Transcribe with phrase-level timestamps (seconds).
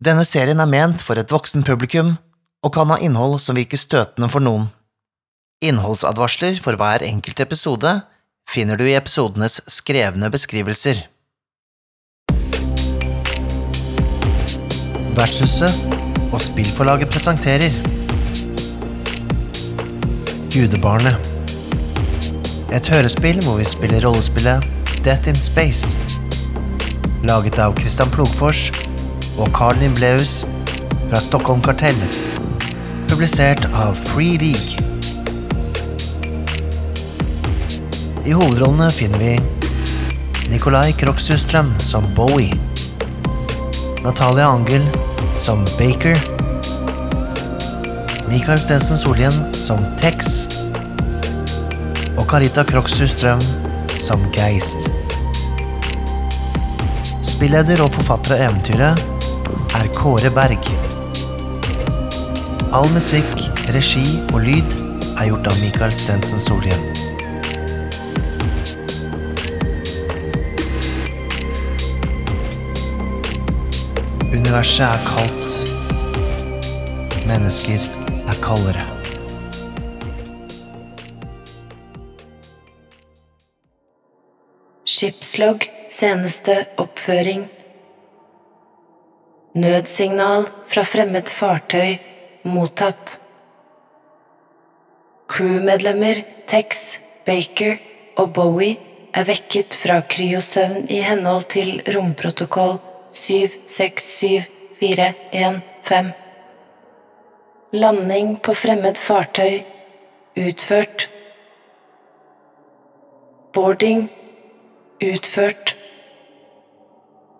[0.00, 2.14] Denne serien er ment for et voksen publikum
[2.64, 4.70] og kan ha innhold som virker støtende for noen.
[5.60, 7.92] Innholdsadvarsler for hver enkelt episode
[8.48, 11.04] finner du i episodenes skrevne beskrivelser.
[15.20, 15.84] Vertshuset
[16.30, 17.76] og spillforlaget presenterer
[20.48, 21.20] Gudebarnet.
[22.72, 24.64] Et hørespill hvor vi spiller rollespillet
[25.04, 25.98] Death in Space.
[27.20, 28.70] Laget av Christian Plogfors
[29.40, 30.42] og Carl Nimbleus
[31.08, 31.98] fra Stockholm Kartell.
[33.08, 34.76] Publisert av Free League.
[38.28, 39.32] I hovedrollene finner vi
[40.52, 42.52] Nikolai Kroksustrøm som Bowie.
[44.04, 44.84] Natalia Angel
[45.40, 46.20] som Baker.
[48.28, 50.44] Mikael Stensen Solien som Tex.
[52.18, 53.40] Og Carita Krokshus-Strøm
[54.00, 54.90] som Geist.
[57.24, 59.19] Spilleder og forfatter av eventyret
[60.00, 60.64] Kåre Berg.
[62.72, 63.42] All musikk,
[63.74, 64.70] regi og lyd
[65.20, 66.80] er gjort av Mikael Stensen Solhjell.
[74.32, 75.52] Universet er kaldt.
[77.28, 77.84] Mennesker
[78.24, 78.88] er kaldere.
[84.88, 87.50] Skipslogg seneste oppføring.
[89.54, 91.96] Nødsignal fra fremmed fartøy
[92.46, 93.20] mottatt.
[95.26, 96.14] Crewmedlemmer
[96.46, 97.76] Tex, Baker
[98.16, 98.76] og Bowie
[99.14, 102.78] er vekket fra kryosøvn i henhold til romprotokoll
[103.12, 106.12] 767415.
[107.72, 109.60] Landing på fremmed fartøy
[110.38, 111.10] utført.
[113.52, 114.10] Boarding
[115.02, 115.76] utført.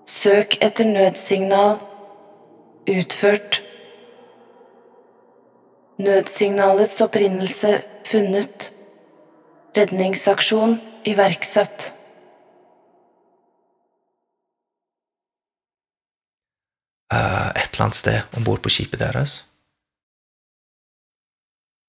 [0.07, 1.90] Søk etter nødsignal
[2.87, 3.63] utført.
[5.99, 8.73] Nødsignalets opprinnelse funnet.
[9.77, 11.93] Redningsaksjon iverksatt.
[17.13, 19.45] Eh, et eller annet sted om bord på skipet deres.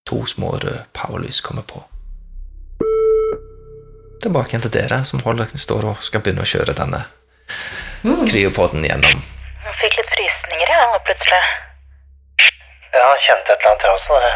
[0.09, 1.83] To små røde powerlys kommer på.
[4.21, 7.05] Tilbake igjen til dere som holder, står og skal begynne å kjøre denne
[8.03, 9.21] kryopoden gjennom.
[10.81, 11.41] Jeg, nå plutselig.
[12.91, 14.19] Ja, jeg kjente et eller annet, jeg også.
[14.25, 14.33] Det,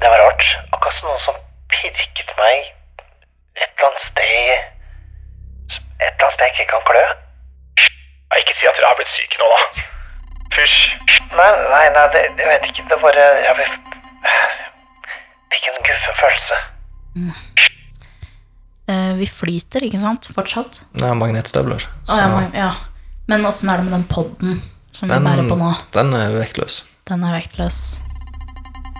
[0.00, 0.44] det var rart.
[0.72, 1.36] Akkurat som noen som
[1.74, 2.72] pirket meg
[3.58, 4.50] et eller annet sted
[5.98, 7.04] Et eller annet sted jeg ikke kan klø.
[8.38, 9.86] Ikke si at dere har blitt syke nå, da.
[10.54, 10.80] Fysj.
[11.38, 12.84] Nei, nei, nei det, jeg vet ikke.
[12.90, 13.94] Det bare Jeg fikk,
[15.68, 16.58] en guffen følelse.
[18.88, 20.30] Eh, vi flyter, ikke sant?
[20.34, 20.82] Fortsatt.
[21.02, 21.84] Nei, magnetstøvler.
[22.08, 22.72] Å, ja, men, ja.
[23.28, 24.62] Men åssen er det med den podden
[24.98, 25.70] som vi bærer på nå?
[25.94, 26.82] den er vektløs.
[27.06, 27.78] Den er vektløs.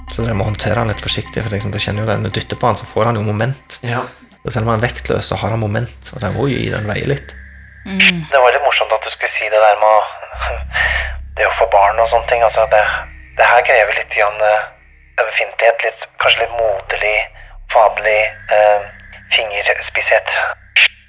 [0.09, 1.43] Så dere må håndtere den litt forsiktig.
[1.43, 3.25] For liksom, det kjenner jo det, Når du dytter på den, så får han jo
[3.27, 3.79] moment.
[3.85, 4.05] Ja.
[4.45, 6.13] Og selv om han er vektløs, så har han moment.
[6.15, 7.35] Og jo gi den veier litt.
[7.85, 10.01] Det var litt morsomt at du skulle si det der med å
[11.39, 12.43] Det å få barn og sånne ting.
[12.43, 12.81] Altså, det,
[13.39, 14.65] det her krever litt grann eh,
[15.23, 15.85] ømfintlighet.
[15.87, 17.19] Litt, kanskje litt moderlig,
[17.75, 18.21] faderlig
[18.57, 18.89] eh,
[19.37, 20.35] fingerspisshet.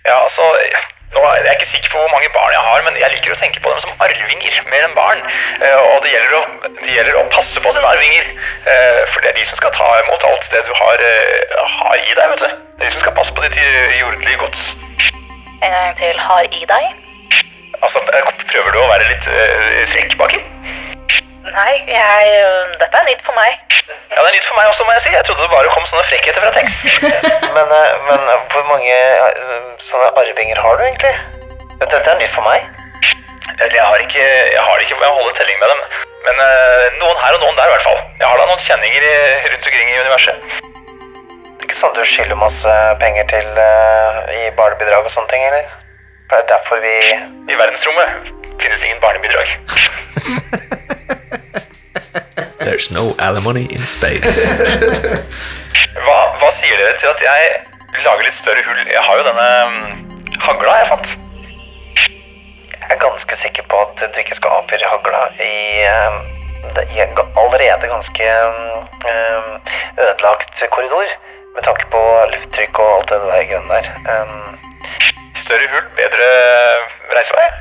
[0.05, 0.45] Ja, altså
[1.13, 3.39] nå er jeg ikke sikker på hvor mange barn jeg har, men jeg liker å
[3.41, 5.23] tenke på dem som arvinger mer enn barn.
[5.65, 8.29] Eh, og det gjelder, å, det gjelder å passe på sine arvinger.
[8.73, 11.97] eh, for det er de som skal ta imot alt det du har, eh, har
[11.97, 12.49] i deg, vet du.
[12.77, 13.57] Det er de som skal passe på ditt
[13.99, 14.61] jordelige gods.
[15.65, 16.89] En gang til har i deg.
[17.81, 17.99] Altså,
[18.51, 19.27] prøver du å være litt
[19.93, 20.39] frekk baki?
[21.59, 23.51] Nei, jeg øh, Dette er nytt for meg.
[24.13, 25.11] Ja, det er nytt for meg også, må jeg si.
[25.17, 26.77] Jeg trodde det bare kom sånne frekkheter fra tekst.
[27.57, 31.15] Men, eh, men eh, hvor mange eh, sånne arvinger har du egentlig?
[31.81, 32.67] Dette er nytt for meg.
[33.57, 35.81] Eller jeg har ikke, jeg har ikke jeg holder telling med dem.
[36.27, 37.99] Men eh, noen her og noen der i hvert fall.
[38.21, 39.13] Jeg har da noen kjenninger i,
[39.51, 40.47] rundt omkring i universet.
[40.47, 45.47] Det er ikke sånn du skylder masse penger til eh, i barnebidrag og sånne ting,
[45.49, 45.67] eller?
[46.29, 46.95] For det er derfor vi
[47.51, 49.57] I verdensrommet finnes ingen barnebidrag.
[52.69, 54.45] There's no alimony in space.
[56.05, 57.47] Hva, hva sier dere til at jeg
[58.05, 58.83] lager litt større hull?
[58.91, 61.07] Jeg har jo denne mm, hagla jeg fant.
[62.75, 65.57] Jeg er ganske sikker på at du ikke skal avfyre hagla i,
[66.77, 68.29] det, i allerede ganske
[69.15, 69.51] eh,
[70.05, 71.09] ødelagt korridor.
[71.57, 72.05] Med tanke på
[72.35, 73.91] lufttrykk og alt det der greiene der.
[74.13, 74.57] Um,
[75.41, 76.31] Større hull, bedre
[77.17, 77.51] reisevei.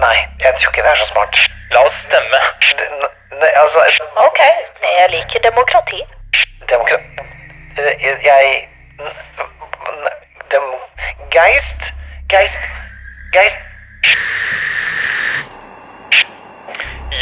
[0.00, 1.48] nei, jeg tror ikke det er så smart.
[1.76, 2.46] La oss stemme.
[3.30, 3.78] Nei, altså
[4.26, 4.40] Ok,
[4.98, 6.02] jeg liker demokrati.
[6.68, 7.28] Demokrati
[7.76, 8.68] Jeg, jeg
[10.52, 10.62] dem,
[11.30, 11.82] Geist?
[12.28, 12.58] Geist?
[13.32, 13.70] Geist?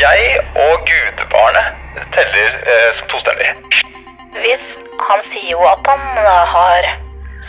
[0.01, 1.67] jeg og gudebarnet
[2.15, 3.49] teller eh, som to stemmer.
[4.43, 4.67] Hvis
[5.09, 6.89] han sier jo at han eh, har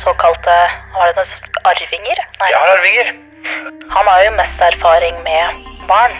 [0.03, 0.55] såkalte
[0.95, 2.23] det noe arvinger?
[2.39, 2.49] Nei.
[2.49, 3.13] Jeg har arvinger.
[3.95, 5.61] Han har jo mest erfaring med
[5.91, 6.17] barn.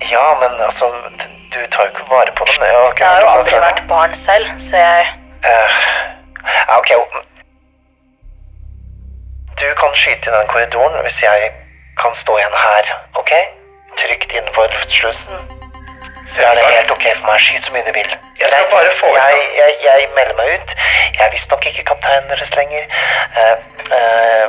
[0.00, 0.86] Ja, men altså,
[1.52, 2.64] du tar jo ikke vare på dem.
[2.64, 5.06] Jeg har ikke Jeg har jo aldri vært barn selv, så jeg
[5.50, 5.70] uh,
[6.68, 6.90] ja, ok.
[9.60, 11.52] Du kan skyte i den korridoren hvis jeg
[12.02, 12.90] kan stå igjen her,
[13.20, 13.32] ok?
[14.00, 15.36] Trygt innenfor luftslussen.
[16.34, 17.40] Så er det helt ok for meg.
[17.40, 18.10] Skyt så mye du vil.
[18.40, 20.74] Jeg skal bare få ut jeg, jeg, jeg melder meg ut.
[21.16, 22.84] Jeg er visstnok ikke kapteinen deres lenger.
[23.38, 23.56] Uh,
[23.98, 24.46] eh,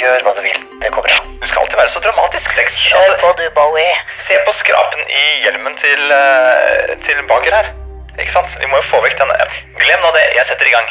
[0.00, 0.60] gjør hva du vil.
[0.82, 1.16] Det går bra.
[1.40, 2.78] Du skal alltid være så dramatisk, Lex.
[2.86, 3.94] Kjør Altså, på, du, Bowie.
[4.28, 7.72] se på skrapen i hjelmen til, eh, til Bager her.
[8.18, 8.50] Ikke sant?
[8.60, 9.34] Vi må jo få vekk den.
[9.82, 10.26] Glem nå det.
[10.38, 10.88] Jeg setter i gang.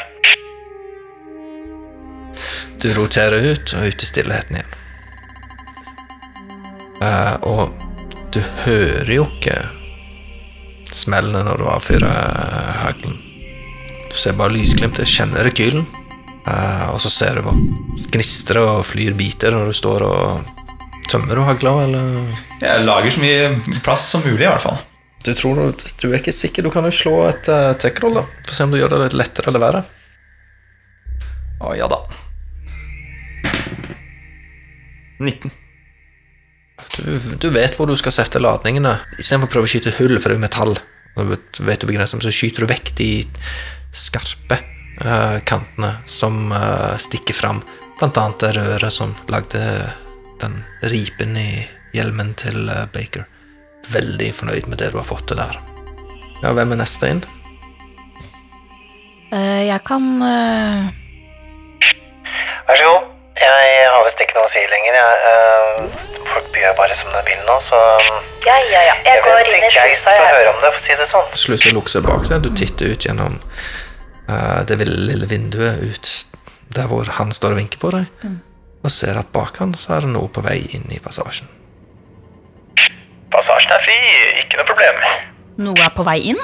[2.81, 4.75] Du roterer ut og ut i stillheten igjen.
[6.97, 7.73] Uh, og
[8.33, 9.57] du hører jo ikke
[10.93, 12.09] smellene når du avfyrer
[12.81, 13.17] haglen.
[14.09, 15.85] Du ser bare lysglimtet, kjenner rekylen,
[16.47, 17.55] eh, og så ser du hva
[18.13, 20.53] gnistrer og flyr biter når du står og
[21.07, 22.31] Tømmer og hagler, eller?
[22.59, 24.81] Jeg lager så mye plass som mulig, i hvert fall.
[25.23, 26.65] Du tror du, du er ikke sikker.
[26.65, 28.25] Du kan jo slå et uh, tech-roll, da.
[28.43, 29.85] For å se om du gjør det litt lettere eller verre.
[31.63, 32.01] Å ja da.
[35.23, 35.55] 19.
[36.97, 38.97] Du, du vet hvor du skal sette ladningene.
[39.17, 40.79] Istedenfor å prøve å skyte hull, for det er jo metall,
[41.17, 43.11] Du vet, du begrenset, så skyter du vekk de
[43.95, 44.59] skarpe
[45.45, 47.61] kantene som eh, stikker fram.
[47.99, 49.61] Blant annet det røret som lagde
[50.41, 51.49] den ripen i
[51.97, 53.25] hjelmen til eh, Baker.
[53.93, 55.59] Veldig fornøyd med det du har fått til der.
[56.43, 57.21] Ja, hvem er neste inn?
[59.33, 60.89] Eh, jeg kan eh,
[62.67, 63.13] Vær så god.
[63.37, 64.95] Jeg har visst ikke noe å si lenger.
[64.97, 67.81] Jeg, eh, folk byr bare som de vil nå, så
[68.47, 68.95] Ja, ja, ja.
[69.05, 70.29] Jeg går inn i jeg slusa, jeg.
[70.31, 71.27] høre om det, for å si det sånn.
[71.45, 72.41] Slusa lukker seg bak seg.
[72.45, 73.67] Du titter ut gjennom eh,
[74.27, 76.09] det lille vinduet ut
[76.75, 78.25] der hvor han står og vinker på deg,
[78.83, 81.47] og ser at bak han så er det noe på vei inn i passasjen.
[83.33, 83.97] Passasjen er fri.
[84.43, 85.01] Ikke noe problem.
[85.67, 86.41] Noe er på vei inn.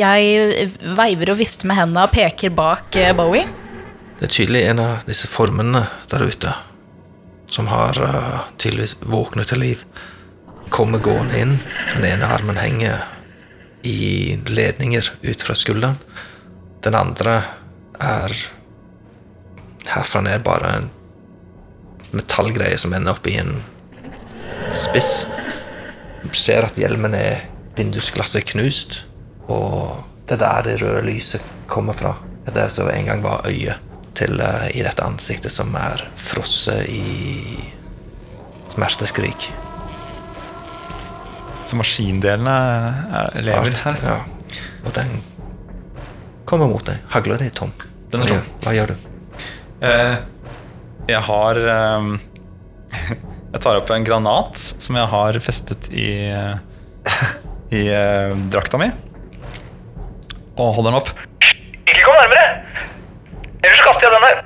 [0.00, 3.44] Jeg veiver og vifter med hendene og peker bak eh, Bowie.
[4.18, 6.54] Det er tydelig en av disse formene der ute
[7.52, 9.82] som har uh, tydeligvis våknet til liv.
[10.72, 11.56] Kommer gående inn.
[11.92, 13.02] Den ene armen henger
[13.84, 15.98] i ledninger ut fra skulderen.
[16.82, 17.36] Den andre
[18.02, 18.34] er
[19.86, 20.88] herfra ned bare en
[22.12, 23.54] metallgreie som ender opp i en
[24.74, 25.22] spiss.
[26.22, 27.46] Du ser at hjelmen er
[27.76, 29.04] Vindusglasset knust,
[29.48, 32.16] og det er der det røde lyset kommer fra.
[32.52, 33.78] Det som en gang var øyet
[34.18, 37.62] til eh, i dette ansiktet som er frosset i
[38.72, 39.48] smerteskrik.
[41.64, 42.56] Så maskindelene
[43.22, 44.02] er, lever her.
[44.04, 44.18] Ja.
[44.84, 45.22] Og den
[46.52, 47.00] kommer mot deg.
[47.14, 47.72] Hagla di er tom.
[48.12, 48.42] Den er Hva tom.
[48.42, 49.08] gjør- Hva gjør du?
[49.82, 50.16] Eh,
[51.10, 52.10] jeg har ehm,
[53.52, 56.06] Jeg tar opp en granat som jeg har festet i
[57.72, 58.86] I eh, drakta mi.
[60.60, 61.10] Og holder den opp.
[61.88, 62.46] Ikke kom nærmere!
[63.62, 64.40] Ellers kaster jeg den her.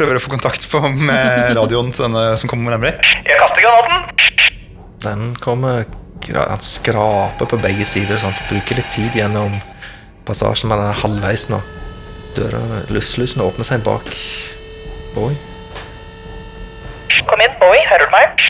[0.00, 3.00] Prøver å få kontakt på med radioen til denne som kommer nærmere.
[3.26, 4.06] Jeg kaster granaten.
[5.00, 5.86] Den kommer
[6.30, 8.18] Han skraper på begge sider.
[8.20, 8.36] Sant?
[8.50, 9.54] Bruker litt tid gjennom
[10.28, 11.60] passasjen, men den er halvveis nå.
[12.36, 12.60] Døra,
[12.94, 14.06] Luftslusen åpner seg bak
[15.16, 15.34] Boy.
[17.26, 17.82] Kom inn, Bowie.
[17.90, 18.42] Hører du meg?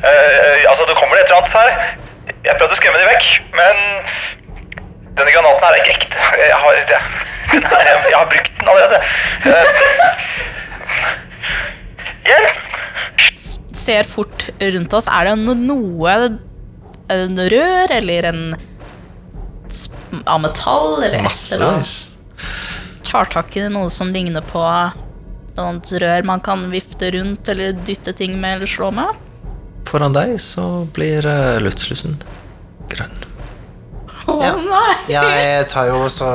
[0.00, 1.70] Uh, altså, det kommer et eller annet her.
[2.46, 3.26] Jeg prøvde å skremme dem vekk,
[3.58, 3.82] men
[5.16, 6.16] denne granaten her er ikke ekte.
[6.40, 6.86] Jeg har, jeg,
[8.10, 8.98] jeg har brukt den allerede.
[9.44, 9.66] Uh,
[12.26, 12.62] Hjelp!
[13.76, 15.06] Ser fort rundt oss.
[15.12, 16.14] Er det noe
[17.12, 18.40] En rør eller en
[20.24, 21.80] av metall eller et eller annet?
[21.80, 22.08] Massevis.
[23.06, 24.62] Tar tak i noe som ligner på
[25.56, 29.08] et rør man kan vifte rundt eller dytte ting med eller slå med?
[29.88, 32.18] Foran deg så blir uh, luftslusen
[32.90, 33.14] grønn.
[34.26, 34.56] Å Ja.
[34.58, 34.96] nei!
[35.08, 36.28] Jeg tar jo så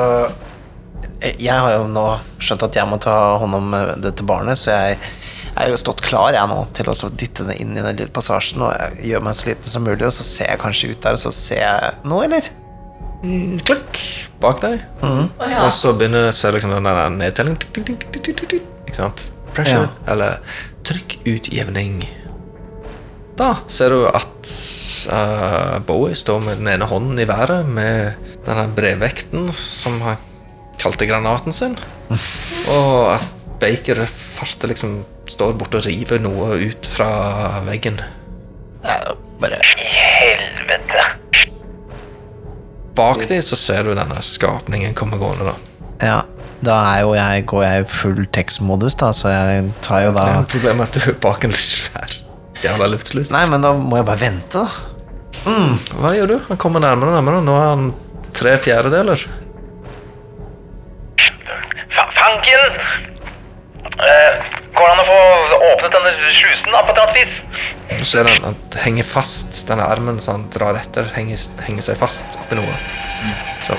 [1.20, 2.06] Jeg har jo nå
[2.42, 4.96] skjønt at jeg må ta hånd om eh, dette barnet, så jeg
[5.52, 8.12] jeg har jo stått klar jeg nå til å dytte det inn i den lille
[8.14, 11.02] passasjen, og jeg gjør meg så liten som mulig, og så ser jeg kanskje ut
[11.04, 12.48] der, og så ser jeg noe, eller?
[13.22, 14.00] Klikk
[14.42, 14.80] bak deg.
[15.06, 15.12] Å
[15.46, 15.62] ja.
[15.66, 17.60] Og så begynner så liksom den der nedtellingen.
[17.78, 19.28] Ikke sant?
[19.54, 19.88] Pressure.
[20.10, 20.40] Eller
[20.86, 22.02] trykkutjevning.
[23.38, 24.50] Da ser du at
[25.12, 30.20] uh, Bowie står med den ene hånden i været med denne brevvekten som han
[30.82, 31.78] kalte granaten sin.
[32.74, 33.28] Og at
[33.62, 38.00] Baker farter liksom står borte og river noe ut fra veggen.
[38.82, 39.62] Ja, bare.
[42.98, 45.52] Bak dem så ser du denne skapningen komme gående.
[45.52, 45.56] da.
[46.02, 46.18] Ja,
[46.62, 50.26] da er jo jeg, går jeg i full tekstmodus, da, så jeg tar jo da
[50.28, 52.18] Ja, problemet er at du er bak en svær
[52.62, 53.32] jævla luftsluss.
[53.34, 54.90] Nei, men da må jeg bare vente, da.
[55.98, 56.36] Hva gjør du?
[56.48, 57.42] Han kommer nærmere og nærmere.
[57.42, 57.88] Nå er han
[58.36, 59.24] tre fjerdedeler.
[62.16, 62.76] Fanken!
[64.02, 64.44] Eh,
[64.74, 65.18] går det an å få
[65.72, 67.34] åpnet denne slusen da, på et eller annet vis?
[67.98, 71.98] Du ser han, han henger fast, denne armen som han drar etter, henger, henger seg
[72.00, 72.76] fast oppi noe.
[73.66, 73.78] Så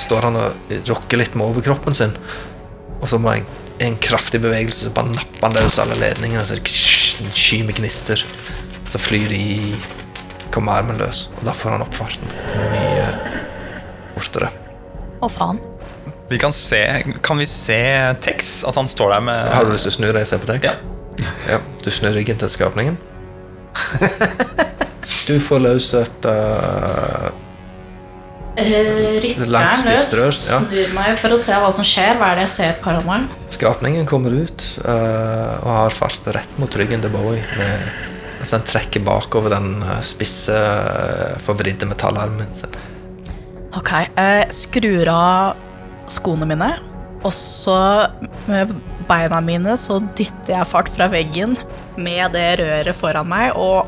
[0.00, 2.14] står han og rokker litt med overkroppen sin,
[3.00, 3.48] og så må han
[3.80, 7.78] i en kraftig bevegelse så bare napper han løs alle ledningene, så en sky med
[7.80, 8.20] gnister.
[8.90, 9.76] Så flyr de
[10.52, 12.32] kommer armen løs, og da får han opp farten
[12.74, 13.06] mye
[14.18, 14.50] fortere.
[15.20, 15.60] Å, faen.
[16.30, 16.78] Vi kan se
[17.26, 17.76] Kan vi se
[18.22, 18.62] Tex?
[18.64, 20.48] At han står der med Har du lyst til å snu deg og se på
[20.48, 20.78] tekst?
[20.78, 20.90] Ja.
[21.50, 22.96] Ja, du snur ryggen til skapningen.
[25.30, 27.28] Du får løs et uh,
[28.58, 30.58] rykker den løs, ja.
[30.64, 32.16] snur meg for å se hva som skjer.
[32.18, 33.28] Hva er det jeg ser foran meg?
[33.54, 37.44] Skapningen kommer ut uh, og har fart rett mot ryggen til Bowie.
[37.60, 37.86] Med,
[38.40, 40.56] altså den trekker bakover den spisse,
[41.46, 42.74] forvridde metallarmen sin.
[43.78, 45.60] Ok, jeg skrur av
[46.10, 46.72] skoene mine,
[47.22, 47.78] og så
[48.50, 48.72] med
[49.06, 51.54] beina mine så dytter jeg fart fra veggen
[52.02, 53.86] med det røret foran meg og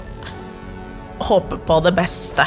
[1.23, 2.47] håper på det beste.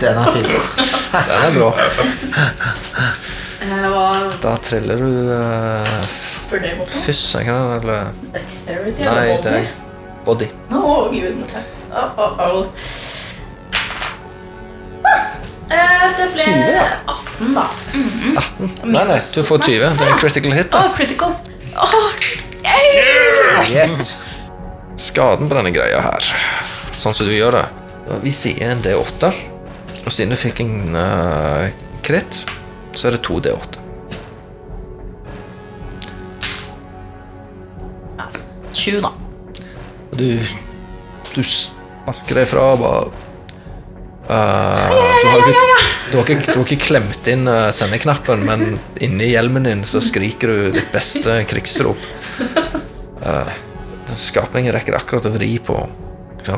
[0.00, 0.48] Den er fin.
[0.48, 1.70] Den er bra.
[4.42, 6.16] Da treller du uh?
[7.04, 7.80] Fyss, er ikke det?
[7.82, 9.66] Eller Dexterity Nei, det er
[10.24, 10.48] body.
[10.72, 11.42] Å, gud.
[11.92, 12.64] Oh, oh.
[15.68, 16.86] Eh, Det ble 20, ja.
[17.12, 17.66] 18, da.
[18.40, 18.72] 18.
[18.88, 19.98] Nei, nei, du får 20.
[20.00, 20.72] Det er en critical hit.
[20.72, 20.86] da.
[20.88, 21.36] da critical.
[21.76, 22.10] Oh,
[22.64, 23.27] yay!
[23.68, 24.22] Yes.
[24.96, 26.28] Skaden på denne greia her,
[26.96, 27.66] sånn som du gjør det
[28.24, 29.28] Vi sier en D8,
[30.00, 31.68] og siden du fikk en uh,
[32.06, 32.46] kritt,
[32.96, 33.84] så er det to D8.
[38.78, 39.12] Sju, da.
[40.08, 40.26] Og du,
[41.34, 43.00] du sparker deg fra og bare
[44.30, 45.54] eh, du, har ikke,
[46.12, 50.00] du, har ikke, du har ikke klemt inn uh, sendeknappen, men inni hjelmen din så
[50.04, 52.08] skriker du ditt beste krigsrop.
[53.28, 53.50] Uh,
[54.16, 55.76] skapningen rekker akkurat å vri på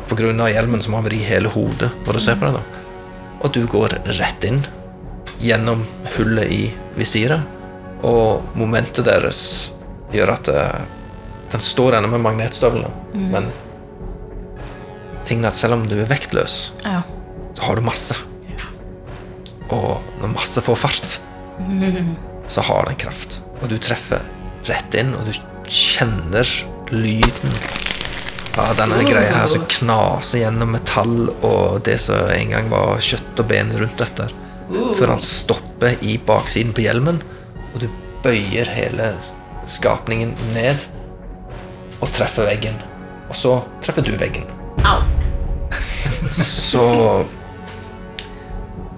[0.07, 2.53] På grunn av hjelmen så må han vri hele hodet for å se på det.
[2.61, 2.61] da.
[3.43, 4.61] Og du går rett inn
[5.41, 5.81] gjennom
[6.15, 6.61] hullet i
[6.95, 7.41] visiret,
[8.05, 9.41] og momentet deres
[10.13, 10.79] gjør at uh,
[11.51, 12.91] den står ennå med magnetstøvlene,
[13.33, 13.49] men
[15.27, 17.01] tingen er at selv om du er vektløs, Ja.
[17.57, 18.15] så har du masse.
[19.71, 21.17] Og når masse får fart,
[22.47, 23.41] så har den kraft.
[23.61, 24.21] Og du treffer
[24.69, 25.33] rett inn, og du
[25.71, 26.47] kjenner
[26.91, 27.55] lyden
[28.59, 33.39] av denne greia her som knaser gjennom metall og det som en gang var kjøtt
[33.39, 34.27] og ben rundt dette.
[34.71, 37.21] Før han stopper i baksiden på hjelmen,
[37.71, 37.87] og du
[38.23, 39.13] bøyer hele
[39.71, 40.77] skapningen ned
[42.01, 42.77] og treffer veggen.
[43.29, 44.47] Og så treffer du veggen.
[44.87, 45.01] Au.
[46.45, 46.83] Så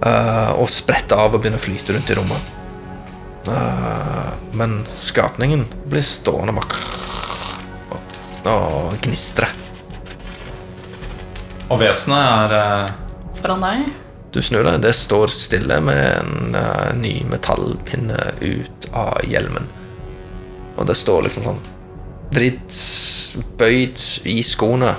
[0.04, 2.52] uh, Og spretter av og begynner å flyte rundt i rommet.
[3.48, 6.76] Eh, men skapningen blir stående bak
[8.44, 9.48] og, gnistre.
[11.72, 12.96] Og vesenet er eh,
[13.40, 13.86] Foran deg.
[14.34, 19.68] Du snur deg, det står stille med en uh, ny metallpinne ut av hjelmen.
[20.74, 21.60] Og det står liksom sånn
[22.34, 24.94] Drittbøyd bøyd i skoene.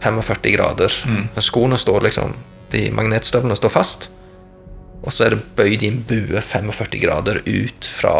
[0.00, 0.94] 45 grader.
[1.10, 1.26] Mm.
[1.42, 2.32] Skoene står liksom
[2.72, 4.08] De magnetstøvlene står fast.
[5.04, 8.14] Og så er det bøyd i en bue 45 grader ut fra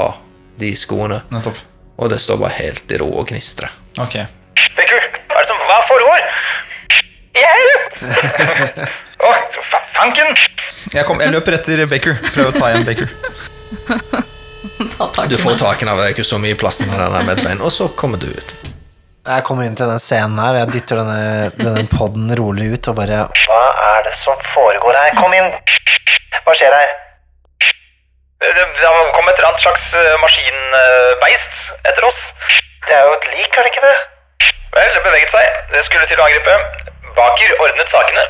[0.60, 1.22] de skoene.
[1.32, 1.58] Nettopp.
[1.98, 3.72] Og det står bare helt i ro og gnistrer.
[3.98, 4.14] Ok.
[4.78, 4.98] Beku,
[5.30, 6.28] hva er det som Hva foregår?
[7.38, 8.00] Hjelp!
[9.28, 9.32] Å,
[9.72, 10.32] fa fanken!
[10.94, 12.18] Jeg, kom, jeg løper etter Baker.
[12.30, 13.12] Prøver å ta igjen Baker.
[14.98, 17.20] Ta tak Du får tak i den, det er ikke så mye plass med denne
[17.26, 18.54] medbein, og så kommer du ut.
[19.28, 22.96] Jeg kommer inn til den scenen her, jeg dytter denne, denne podden rolig ut og
[22.96, 23.58] bare Hva
[23.90, 25.10] er det som foregår her?
[25.18, 25.50] Kom inn!
[26.48, 26.92] Hva skjer her?
[28.40, 31.58] Det, det har kommet et eller annet slags eh, maskinbeist
[31.90, 32.22] etter oss.
[32.86, 33.98] Det er jo et lik, er det ikke det?
[34.78, 35.58] Vel, det beveget seg.
[35.74, 36.56] Det skulle til å angripe.
[37.18, 38.24] Baker ordnet sakene.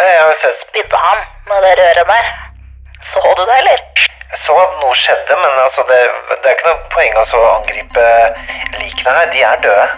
[0.00, 2.32] Jeg har sett Spidde han med det røret der.
[3.12, 3.86] Så du det, eller?
[4.32, 8.10] Jeg så at noe skjedde, men altså det, det er ikke noe poeng å angripe
[8.80, 9.34] likene her.
[9.34, 9.88] De er døde.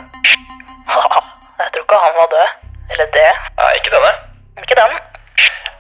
[1.63, 2.57] Jeg tror ikke han var død.
[2.97, 3.31] Eller det.
[3.63, 4.17] Nei, ikke denne.
[4.65, 5.05] Ikke den.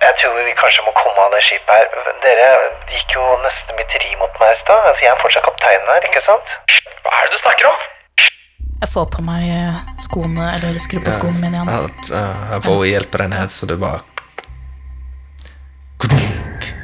[0.04, 2.14] Jeg tror vi kanskje må komme av det skipet her.
[2.24, 2.48] Dere
[2.92, 4.90] gikk jo nesten mytteri mot meg i stad.
[4.90, 6.56] Altså, jeg er fortsatt kapteinen her, ikke sant?
[7.06, 7.86] Hva er det du snakker om?
[8.76, 9.46] Jeg får på meg
[10.04, 11.96] skoene, eller skrur på skoene mine igjen.
[12.12, 14.04] Jeg Bowie hjelper deg ned, så du bare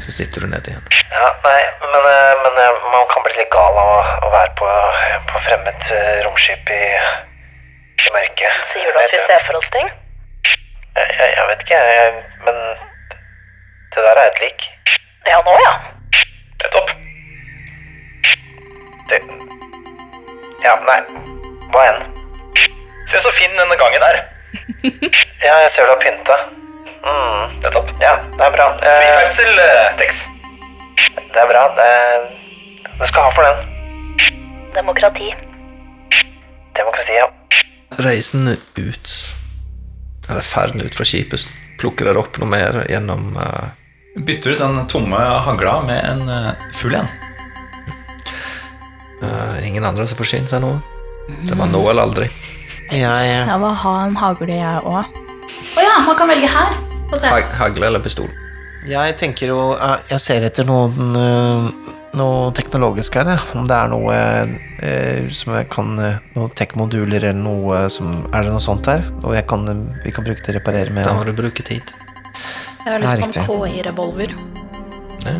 [0.02, 0.82] Så sitter du ned igjen.
[1.12, 4.50] Ja, nei, men, eh, men eh, man kan bli litt gal av å, å være
[4.58, 4.70] på,
[5.30, 6.80] på fremmed eh, romskip i,
[8.02, 8.64] i mørket.
[8.72, 9.92] Sier du at vi ser for oss ting?
[10.96, 12.12] Jeg, jeg, jeg vet ikke, jeg,
[12.46, 12.54] men
[13.94, 14.64] det der er et lik.
[15.30, 15.72] Ja, nå ja.
[16.62, 16.90] Nettopp.
[19.10, 19.20] Det
[20.64, 20.98] Ja, nei.
[21.72, 22.02] Hva enn.
[23.10, 24.22] Se så fin denne gangen er.
[25.42, 26.36] Ja, jeg ser du har pynta.
[27.02, 27.88] Mm, Nettopp.
[28.00, 28.66] ja, det er bra.
[28.78, 30.14] Fri Eh, eh, Tex.
[31.32, 31.62] det er bra.
[31.78, 31.88] Det,
[33.00, 33.56] du skal ha for den.
[34.74, 35.32] Demokrati.
[36.76, 37.26] Demokrati, ja.
[38.06, 39.08] Reisen ut,
[40.40, 41.44] ferden ut fra skipet,
[41.80, 43.68] plukker der opp noe mer gjennom uh...
[44.16, 47.08] Bytter ut den tomme hagla med en uh, full en.
[49.22, 50.74] Uh, Ingen andre som forsynt seg nå.
[51.48, 52.28] Det var nå eller aldri.
[52.92, 53.44] Ja, ja.
[53.48, 55.20] Jeg vil ha en hagle, jeg òg.
[55.72, 56.74] Å ja, man kan velge her.
[57.12, 58.28] Hag hagle eller pistol.
[58.88, 61.66] Ja, jeg tenker jo eh, Jeg ser etter noen eh,
[62.18, 64.16] noe teknologisk her, om det er noe
[64.84, 69.04] eh, som jeg kan eh, Noen tech-moduler eller noe som Er det noe sånt her?
[69.22, 69.64] Noe jeg kan,
[70.04, 71.06] vi kan bruke til å reparere med?
[71.08, 71.92] Da må du bruke tid.
[72.82, 74.36] Jeg har lyst på en KI-revolver.
[75.22, 75.36] Ja.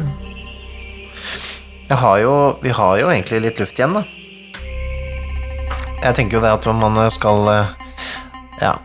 [1.93, 4.05] Jeg har jo, vi har jo egentlig litt luft igjen, da.
[6.03, 7.73] Jeg tenker jo det at man skal eh,
[8.63, 8.77] ja,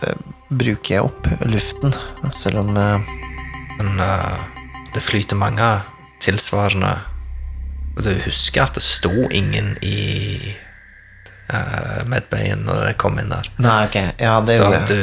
[0.00, 0.20] eh,
[0.52, 1.94] bruke opp luften,
[2.30, 4.36] selv om Men uh,
[4.94, 5.64] det flyter mange
[6.22, 6.92] tilsvarende
[7.96, 10.54] Og du husker at det sto ingen i
[11.52, 13.48] uh, medbayen når dere kom inn der.
[13.60, 13.96] Nei, ok.
[14.22, 14.96] Ja, det Så gjorde at jeg.
[14.96, 15.02] du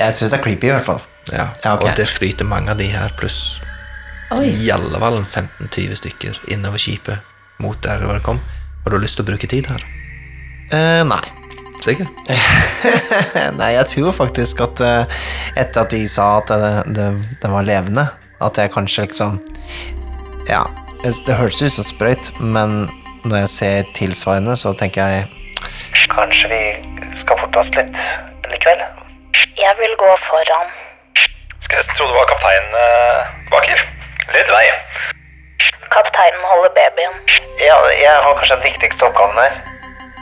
[0.00, 1.02] Jeg syns det er creepy, i hvert fall.
[1.32, 1.90] Ja, Ja, okay.
[1.90, 3.60] og det flyter mange av de her, pluss
[4.34, 4.46] Oi.
[4.50, 7.18] i alle fall 15-20 stykker innover skipet
[7.62, 8.40] mot der dere kom.
[8.84, 9.82] Har du lyst til å bruke tid her?
[10.72, 11.22] Uh, nei.
[11.84, 12.06] Sikker?
[13.58, 15.04] Nei, jeg tror faktisk at uh,
[15.58, 17.08] etter at de sa at det, det,
[17.42, 18.06] det var levende,
[18.40, 19.30] at jeg kanskje liksom
[20.48, 20.62] Ja,
[21.04, 22.86] det høres ut som sprøyt, men
[23.28, 25.26] når jeg ser tilsvarende, så tenker jeg
[26.14, 26.60] Kanskje vi
[27.20, 27.96] skal forte oss litt
[28.48, 28.80] likevel?
[29.60, 30.70] Jeg vil gå foran.
[31.64, 33.82] Skal nesten tro det var kapteinen eh, baker.
[34.32, 34.62] Litt vei.
[35.92, 37.18] Kapteinen holder babyen.
[37.60, 39.58] Ja, jeg har kanskje den viktigste oppgaven her.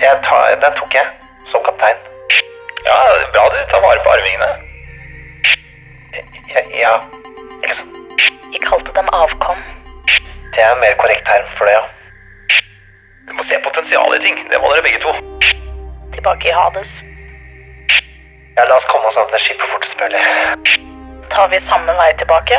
[0.03, 1.12] Jeg tar, den tok jeg,
[1.53, 2.01] som kaptein.
[2.88, 2.97] Ja,
[3.37, 4.51] bra du tar vare på arvingene.
[6.51, 6.97] Ja, ja,
[7.61, 8.27] ikke sant.
[8.51, 9.62] Vi kalte dem avkom.
[10.52, 11.84] Det er en mer korrekt term for det, ja.
[13.28, 14.36] Du må se potensialet i ting.
[14.50, 15.12] Det må dere begge to.
[16.12, 16.92] Tilbake i Hades.
[18.56, 20.20] Ja, la oss komme oss an til skipet fortest mulig.
[21.32, 22.58] Tar vi samme vei tilbake?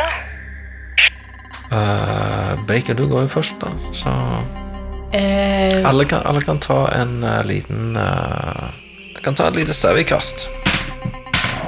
[1.70, 3.70] Uh, Baker, du går jo først, da.
[3.94, 5.88] Så uh...
[5.90, 8.74] alle kan, alle kan ta en uh, liten uh,
[9.22, 10.48] Kan ta et lite sauekast.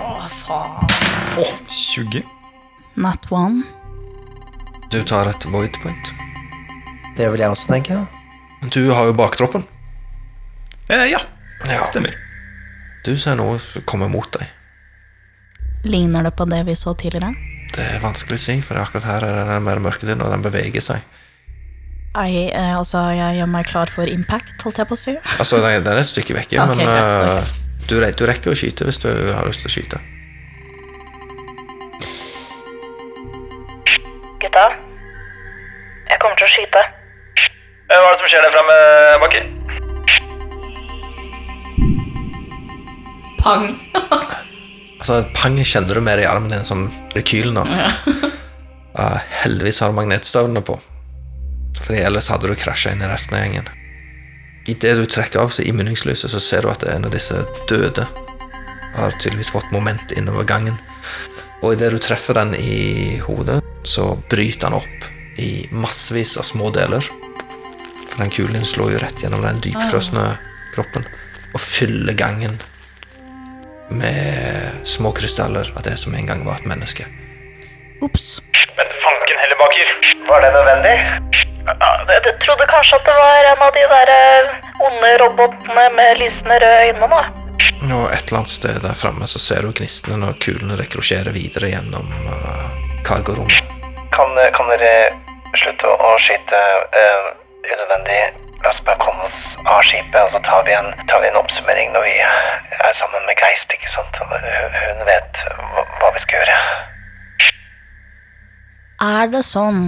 [0.02, 0.90] å, faen.
[1.70, 2.26] 20.
[2.96, 3.62] Not one.
[4.90, 6.15] Du tar et void point.
[7.16, 8.02] Det vil jeg også tenke.
[8.72, 9.64] Du har jo baktroppen.
[10.88, 11.20] Eh, ja,
[11.66, 11.85] Ja.
[11.85, 12.14] stemmer.
[13.05, 14.46] Du ser noe som kommer mot deg.
[15.85, 17.35] Ligner det på det vi så tidligere?
[17.74, 20.81] Det er vanskelig å si, for akkurat her er den mer mørketid, og den beveger
[20.83, 21.00] seg.
[22.16, 25.16] Nei, eh, altså, jeg gjør meg klar for impact, holdt jeg på å si.
[25.40, 28.57] Altså, den den er et stykke vekke, okay, men greit, uh, du, du rekker å
[28.57, 30.00] skyte hvis du har lyst til å skyte.
[34.40, 34.66] Gutta?
[36.09, 36.83] Jeg kommer til å skyte.
[37.96, 38.74] Eh, Hva er det som skjer der framme,
[39.22, 39.40] Bakke?
[43.40, 43.64] Pang!
[44.98, 47.64] Altså, pang kjenner du mer i armen din som rekylen nå.
[47.64, 50.76] uh, heldigvis har du magnetstøvlene på,
[51.78, 53.68] Fordi ellers hadde du krasja inn i resten av gjengen.
[54.66, 57.38] Idet du trekker av i munningslyset så ser du at en av disse
[57.70, 58.04] døde
[58.96, 60.76] har tydeligvis fått moment innover gangen.
[61.62, 66.72] Og idet du treffer den i hodet, så bryter han opp i massevis av små
[66.74, 67.06] deler.
[68.16, 70.22] For den kulen din slår jo rett gjennom den dypfrosne
[70.72, 71.05] kroppen
[71.52, 72.55] og fyller gangen
[73.92, 77.05] med små krystaller av det som en gang var et menneske.
[78.00, 78.40] Ops.
[78.81, 79.92] Men fanken heller, baker.
[80.31, 80.96] Var det nødvendig?
[81.66, 86.18] Ja, Jeg trodde kanskje at det var en av de der eh, onde robotene med
[86.24, 87.22] lysende røde øyne, da.
[88.00, 91.68] Og et eller annet sted der framme så ser du gnistene når kulene rekrosjerer videre
[91.76, 92.68] gjennom uh,
[93.05, 93.74] cargorommet.
[94.16, 94.92] Kan, kan dere
[95.61, 96.62] slutte å skyte
[96.96, 97.35] eh,
[97.74, 98.20] unødvendig?
[98.64, 101.38] La oss bare komme oss av skipet, og så tar vi en, tar vi en
[101.40, 104.20] oppsummering når vi er sammen med Geist, ikke sant?
[104.22, 106.59] Hun, vet hva, hva vi skal gjøre.
[109.07, 109.83] Er det sånn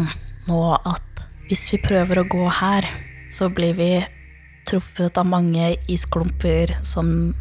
[0.51, 2.85] nå at hvis vi prøver å gå her,
[3.33, 3.93] så blir vi
[4.69, 7.33] truffet av mange isklumper som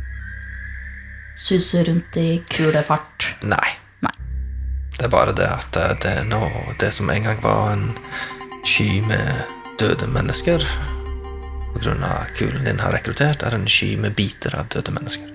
[1.35, 3.33] suser rundt i kulefart?
[3.43, 3.75] Nei.
[4.05, 4.15] Nei.
[4.95, 6.39] Det er bare det at det er nå
[6.79, 7.91] Det som en gang var en
[8.63, 10.63] sky med døde mennesker
[11.77, 15.27] av kulen din har rekruttert, er en sky med biter av døde mennesker.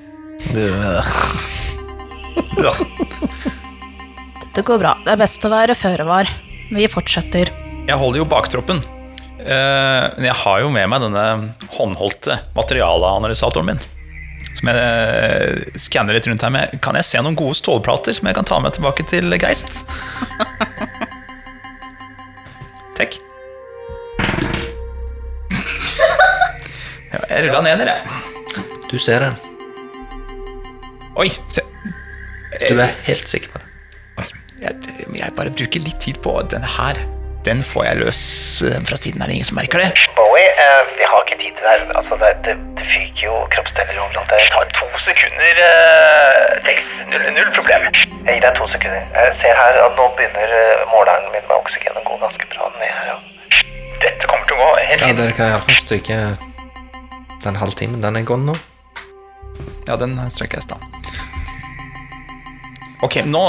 [4.43, 4.93] Dette går bra.
[5.05, 6.27] Det er best å være føre var.
[6.73, 7.47] Vi fortsetter.
[7.87, 8.79] Jeg holder jo baktroppen.
[9.39, 11.25] Eh, Men jeg har jo med meg denne
[11.79, 13.81] håndholdte materialeanalysatoren min.
[14.59, 16.65] Som jeg eh, skanner litt rundt her med.
[16.85, 19.71] Kan jeg se noen gode stålplater som jeg kan ta med tilbake til Geist?
[22.99, 23.13] Takk.
[27.33, 27.97] Jeg rulla ned dere.
[28.91, 29.37] Du ser den.
[31.17, 31.65] Oi, se.
[32.69, 33.69] Du er helt sikker på det.
[34.63, 34.75] Jeg,
[35.19, 37.01] jeg bare bruker litt tid på denne her.
[37.47, 38.21] Den får jeg løs
[38.69, 39.23] eh, fra siden.
[39.23, 39.89] Er det ingen som merker det?
[40.15, 41.83] Bowie, eh, vi har ikke tid til det her.
[41.99, 44.31] Altså, det, det, det fyker jo kroppsdeler overalt.
[44.31, 46.87] Det tar to sekunder, uh, seks.
[47.11, 47.89] Null, null problem.
[48.29, 49.03] Jeg gir deg to sekunder.
[49.19, 52.71] Jeg ser her at nå begynner eh, måleren min med oksygen å gå ganske bra
[52.79, 53.11] ned her.
[53.11, 53.19] Ja.
[54.07, 55.23] Dette kommer til å gå helt Ja, fint.
[55.25, 56.23] Dere kan iallfall stryke
[57.45, 58.57] den halvtimen den er gone nå.
[59.89, 60.79] Ja, den strøk jeg i stad.
[63.03, 63.41] Ok, nå,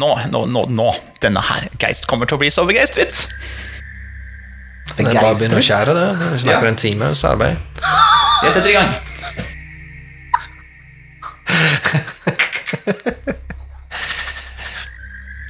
[0.00, 0.86] nå, nå, nå, nå.
[1.20, 3.26] Denne her Geist kommer til å bli så begeistret.
[4.96, 6.06] Det er bare å begynne å skjære det.
[6.20, 6.72] Vi snakker Ja.
[6.72, 7.56] en times arbeid.
[8.44, 8.94] Jeg setter i gang.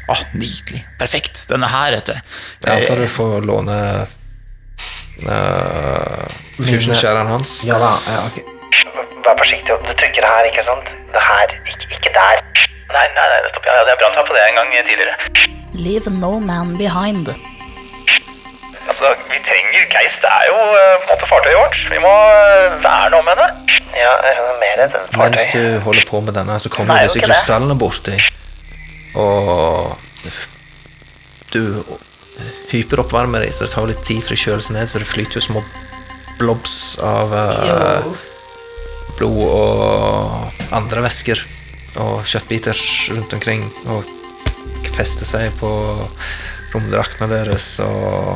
[0.09, 0.85] Åh, nydelig.
[0.99, 1.47] Perfekt.
[1.49, 2.13] Denne her, vet du.
[2.67, 3.77] Jeg antar du får låne
[5.23, 6.27] uh,
[6.59, 7.61] fusionskjæreren hans.
[7.69, 7.95] Ja da.
[8.15, 8.39] ja, ok.
[9.25, 9.79] Vær forsiktig.
[9.89, 10.87] Du trykker her, ikke sant?
[11.15, 12.45] Det her, ikke, ikke der.
[12.95, 13.67] Nei, nei, nei, stopp.
[13.71, 15.15] Ja, jeg brant ta på det en gang tidligere.
[15.87, 17.31] Leave no man behind.
[18.89, 20.21] Altså, vi trenger Geist.
[20.25, 21.79] Det er jo eh, på en måte fartøyet vårt.
[21.95, 23.47] Vi må eh, verne om henne.
[23.97, 27.23] Ja, er mer enn et Mens du holder på med denne, så kommer Nei, disse
[27.25, 28.17] krystallene borti.
[29.15, 29.95] Og
[31.55, 31.63] du
[32.71, 35.39] hyperoppvarmer deg, så det tar litt tid for å kjøle seg ned, så det flyter
[35.39, 35.65] jo små
[36.39, 38.09] blobs av uh,
[39.19, 41.43] blod og andre væsker
[42.03, 42.81] og kjøttbiter
[43.15, 43.63] rundt omkring
[43.95, 44.09] og
[44.95, 45.71] fester seg på
[46.75, 48.35] romdraktene deres og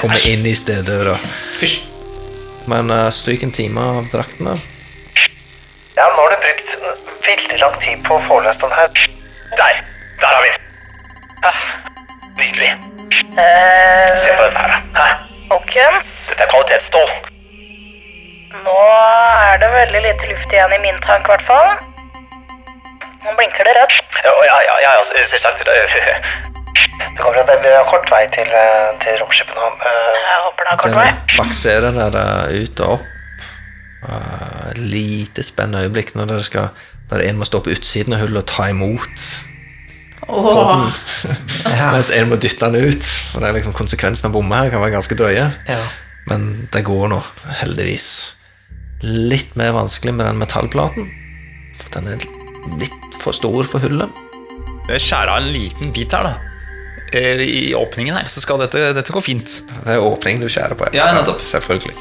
[0.00, 1.28] kommer inn i steder og
[1.60, 1.82] Fysj.
[2.72, 4.56] Men uh, stryk en time av draktene.
[5.94, 6.72] Ja, nå har du brukt
[7.28, 9.08] veldig lang tid på å få løst den her.
[9.58, 9.82] Der.
[10.22, 10.63] Der har vi den.
[13.38, 14.22] Nydelig.
[14.24, 14.72] Se på dette her.
[14.98, 15.06] Hæ?
[15.56, 15.74] Ok,
[16.28, 17.10] Dette er kvalitetsstål.
[18.64, 18.76] nå
[19.50, 21.70] er det veldig lite luft igjen i min tank, i hvert fall.
[23.24, 23.96] Nå blinker det rødt.
[24.26, 25.58] Ja, ja, ja, ja altså, selvsagt.
[27.14, 29.66] Det kommer til at det blir kort vei til, eh, til romskipet nå.
[29.88, 31.10] Eh, Jeg håper det har kort Dere vei.
[31.38, 32.24] bakserer dere
[32.62, 33.10] ut og opp.
[34.04, 36.66] Uh, lite spennende øyeblikk når dere skal
[37.10, 39.16] Der en må stå på utsiden av hullet og ta imot
[40.28, 40.88] podden.
[41.94, 43.08] Mens en må dytte den ut.
[43.32, 45.50] For det er liksom Konsekvensen av bomme her kan være ganske drøye.
[45.68, 45.82] Ja.
[46.30, 47.20] Men det går nå,
[47.60, 48.08] heldigvis.
[49.04, 51.10] Litt mer vanskelig med den metallplaten.
[51.80, 52.26] For den er
[52.80, 54.22] litt for stor for hullet.
[54.88, 56.34] Jeg skjærer av en liten bit her, da.
[57.14, 59.58] Eh, I åpningen her, så skal dette, dette gå fint.
[59.84, 60.88] Det er åpningen du skjærer på.
[60.96, 61.44] Ja, nettopp.
[61.48, 61.94] Selvfølgelig.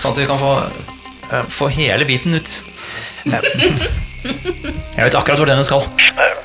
[0.00, 0.52] Sånn at vi kan få,
[1.30, 2.60] eh, få hele biten ut.
[4.20, 5.84] Jeg vet akkurat hvor den skal.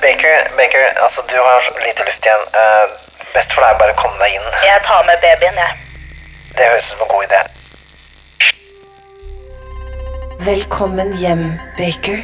[0.06, 2.44] Baker, Baker, altså du har lite luft igjen.
[2.54, 2.84] Uh,
[3.34, 4.44] best for deg bare å komme deg inn.
[4.62, 5.72] Jeg tar med babyen, jeg.
[6.54, 7.40] Det høres ut som en god idé.
[10.46, 11.42] Velkommen hjem,
[11.74, 12.22] Baker.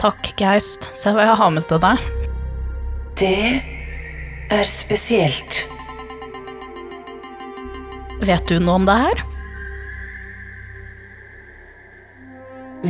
[0.00, 0.88] Takk, Geist.
[0.96, 2.08] Se hva jeg har med til deg.
[3.20, 3.60] Det
[4.56, 5.60] er spesielt.
[8.24, 9.22] Vet du noe om det her?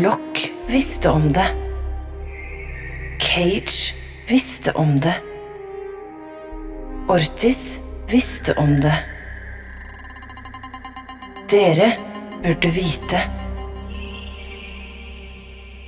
[0.06, 1.50] Lock visste om det.
[3.22, 3.94] Cage
[4.28, 5.14] visste om det.
[7.08, 7.80] Ortis
[8.10, 8.94] visste om det.
[11.50, 11.92] Dere
[12.42, 13.20] burde vite.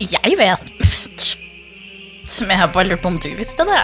[0.01, 0.73] Jeg vet
[2.29, 3.83] Som jeg bare lurte på om du visste det.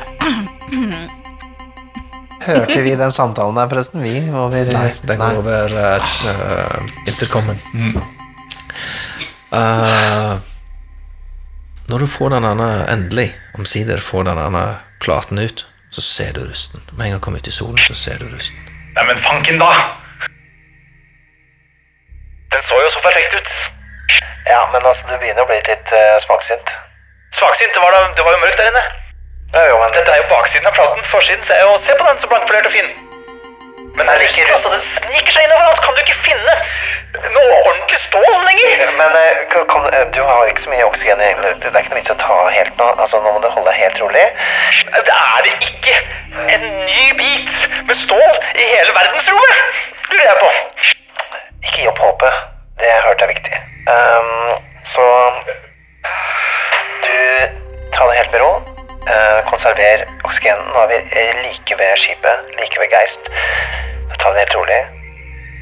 [2.47, 4.03] Hørte vi den samtalen der, forresten?
[4.03, 7.59] Vi over Nei, den går over uh, intercomen.
[7.75, 8.01] intercomen.
[9.51, 10.50] Uh,
[11.91, 14.65] når du får den andre, endelig, omsider får den andre
[15.03, 16.83] platen ut, så ser du rusten.
[16.93, 18.59] Med en gang du kommer ut i solen, så ser du rusten.
[18.95, 19.71] Nei, men fanken, da!
[22.53, 23.51] Den så jo så perfekt ut.
[24.53, 26.71] Ja, men altså, du begynner å bli litt uh, svaksynt.
[27.39, 27.75] Svaksynt.
[27.75, 28.85] Det var, da, det var jo mørkt der inne.
[29.55, 31.07] Ja, jo, men Dette er jo baksiden av platen.
[31.15, 33.10] Forsiden se, jo, se på den, så blankpolert og fin.
[33.97, 35.81] Men det er ikke altså, det sniker seg innover oss!
[35.85, 36.55] Kan du ikke finne
[37.35, 38.85] noe ordentlig stål lenger?
[39.01, 39.41] Men eh,
[39.73, 41.31] kan, eh, du har ikke så mye oksygen i.
[41.43, 42.89] Det er ikke noe vits å ta helt nå.
[43.05, 44.27] Altså, nå må du holde deg helt rolig.
[44.97, 45.97] Det er det ikke
[46.55, 47.53] en ny bit
[47.91, 49.81] med stål i hele verdensrommet,
[50.13, 50.51] lurer jeg på.
[51.61, 52.45] Ikke gi opp håpet.
[52.81, 53.63] Det hørte jeg viktig.
[53.91, 54.53] Um,
[54.95, 55.07] så
[57.05, 57.17] du
[57.97, 58.80] tar det helt med ro.
[59.07, 60.67] Eh, konserver oksygenen.
[60.75, 63.31] Nå er vi eh, like ved skipet, like ved Geist.
[64.21, 64.81] Ta det helt rolig.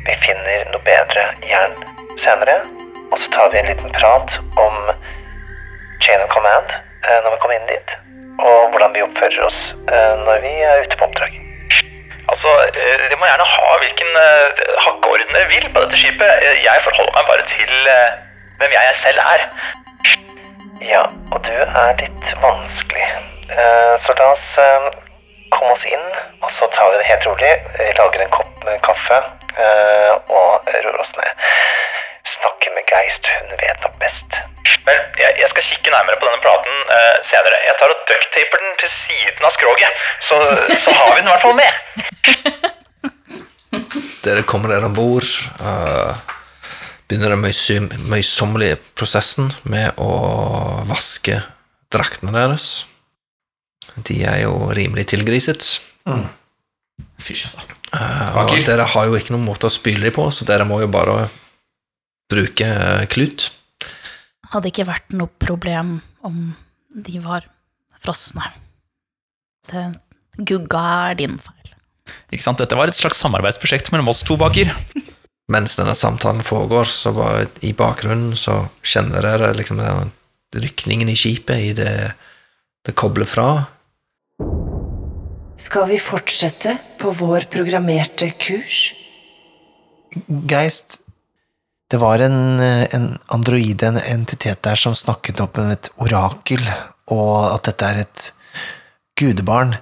[0.09, 1.77] Vi finner noe bedre jern
[2.25, 2.57] senere.
[3.13, 4.91] Og så tar vi en liten prat om
[6.03, 7.95] chain of command eh, når vi kommer inn dit.
[8.43, 9.61] Og hvordan vi oppfører oss
[10.27, 11.39] når vi er ute på oppdrag.
[12.31, 14.19] Altså, Dere må gjerne ha hvilken
[14.85, 16.47] hakkeorden dere vil på dette skipet.
[16.63, 17.75] Jeg forholder meg bare til
[18.61, 19.47] hvem jeg selv er.
[20.81, 21.03] Ja,
[21.35, 23.07] og du er litt vanskelig.
[23.51, 24.87] Eh, så la oss eh,
[25.51, 26.07] komme oss inn,
[26.45, 27.51] og så tar vi det helt rolig.
[27.79, 31.43] Vi lager en kopp med kaffe eh, og roer oss ned.
[32.37, 34.39] Snakker med Geist, hun vet nok best.
[34.87, 36.77] Vel, jeg, jeg skal kikke nærmere på denne platen
[37.33, 37.59] senere.
[37.67, 40.41] Jeg tar og ducktaper den til siden av skroget, så,
[40.87, 41.73] så har vi den i hvert fall med.
[44.29, 45.31] Dere kommer dere om bord.
[47.09, 47.43] Begynner den
[48.11, 50.13] møysommelige prosessen med å
[50.89, 51.41] vaske
[51.93, 52.85] draktene deres.
[54.05, 55.65] De er jo rimelig tilgriset.
[57.19, 57.65] Fysj, altså.
[57.89, 60.83] Uh, og dere har jo ikke noen måte å spyle dem på, så dere må
[60.83, 61.31] jo bare
[62.29, 63.49] bruke eh, klut.
[64.53, 66.51] Hadde ikke vært noe problem om
[66.93, 67.47] de var
[68.05, 68.45] frosne.
[69.69, 69.87] Det
[70.37, 71.73] gugga er din feil.
[72.29, 72.61] Ikke sant?
[72.61, 74.75] Dette var et slags samarbeidsprosjekt mellom oss to baker.
[75.49, 80.11] Mens denne samtalen foregår, så bare i bakgrunnen så kjenner dere liksom den
[80.53, 81.93] rykningen i skipet i det
[82.89, 83.49] det kobler fra.
[85.59, 88.95] Skal vi fortsette på vår programmerte kurs?
[90.49, 91.01] Geist,
[91.91, 96.63] det var en, en androide, en entitet der, som snakket opp om et orakel,
[97.13, 98.31] og at dette er et
[99.19, 99.77] gudebarn.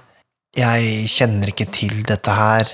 [0.57, 2.73] Jeg kjenner ikke til dette her.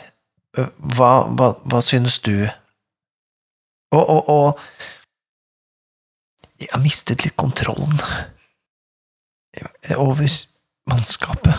[0.56, 2.47] Hva, hva, hva synes du?
[3.93, 4.60] Og, og, og
[6.62, 7.93] Jeg har mistet litt kontrollen
[9.99, 10.29] over
[10.89, 11.56] mannskapet.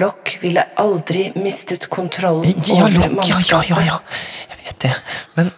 [0.00, 3.98] Lock ville aldri mistet kontrollen Ja, over Locke, ja, ja, ja, ja,
[4.50, 4.94] jeg vet det,
[5.38, 5.50] men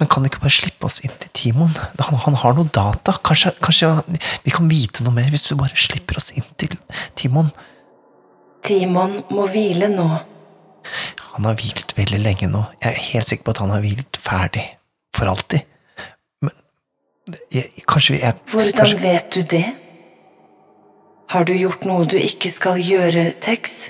[0.00, 1.72] men kan du ikke bare slippe oss inn til Timon?
[2.00, 3.14] Han, han har noe data.
[3.24, 3.88] Kanskje, kanskje
[4.44, 6.76] vi kan vite noe mer hvis du bare slipper oss inn til
[7.16, 7.48] Timon?
[8.64, 10.06] Timon må hvile nå.
[11.40, 12.60] Han har hvilt veldig lenge nå.
[12.82, 14.64] Jeg er helt sikker på at han har hvilt ferdig.
[15.16, 15.62] For alltid.
[16.44, 16.52] Men
[17.48, 19.62] jeg, kanskje vi er Hvordan kanskje, vet du det?
[21.32, 23.88] Har du gjort noe du ikke skal gjøre, Tex?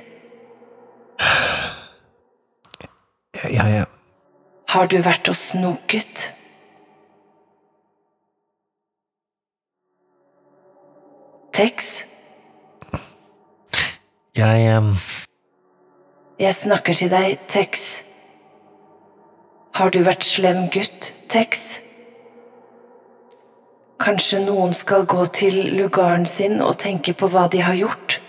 [3.34, 3.84] jeg, jeg,
[4.70, 6.30] Har du vært og snoket?
[11.50, 12.04] Tex,
[14.38, 14.94] jeg, em,
[16.40, 18.02] jeg snakker til deg, Tex.
[19.76, 21.80] Har du vært slem gutt, Tex?
[24.00, 28.20] Kanskje noen skal gå til lugaren sin og tenke på hva de har gjort?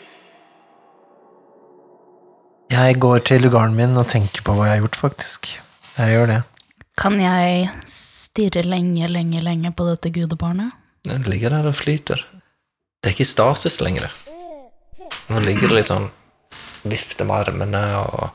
[2.72, 5.50] jeg går til lugaren min og tenker på hva jeg har gjort, faktisk.
[5.98, 6.38] Jeg gjør det.
[7.00, 10.72] Kan jeg stirre lenge, lenge, lenge på dette gudebarnet?
[11.08, 12.24] Den ligger der og flyter.
[13.02, 14.14] Det er ikke stasis lenger.
[15.28, 16.08] Nå ligger det litt sånn
[16.84, 18.32] Vifter med armene og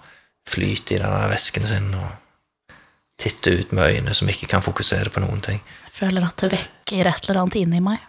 [0.46, 2.76] flyte i denne væsken sin og
[3.20, 5.62] titte ut med øyne som ikke kan fokusere på noen ting.
[5.88, 8.02] Jeg føler at det vekker et eller annet inni meg.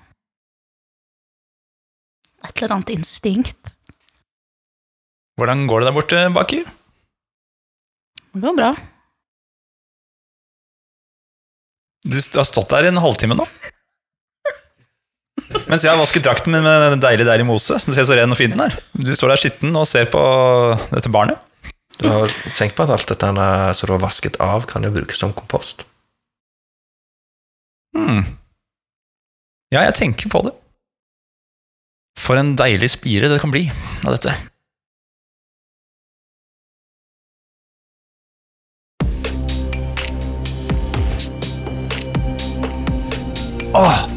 [2.45, 3.73] Et eller annet instinkt.
[5.37, 6.69] Hvordan går det der borte, baker?
[8.33, 8.69] Det går bra.
[12.07, 13.47] Du har stått der i en halvtime nå.
[15.67, 17.77] Mens jeg har vasket drakten min med en deilig, deilig mose.
[17.85, 18.75] Den ser så ren og fin den er.
[18.93, 20.21] Du står der skitten og ser på
[20.91, 21.39] dette barnet.
[21.97, 23.29] Du har tenkt på at alt dette
[23.77, 25.85] som du har vasket av, kan jo brukes som kompost.
[27.97, 28.25] Hmm.
[29.73, 30.53] Ja, jeg tenker på det.
[32.19, 33.65] For en deilig spire det kan bli
[34.05, 34.35] av dette.
[43.77, 44.16] Åh,